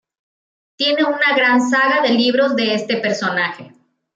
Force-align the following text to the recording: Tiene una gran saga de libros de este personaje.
Tiene 0.77 1.03
una 1.03 1.35
gran 1.35 1.61
saga 1.61 2.01
de 2.01 2.09
libros 2.09 2.55
de 2.55 2.73
este 2.73 2.97
personaje. 2.97 3.71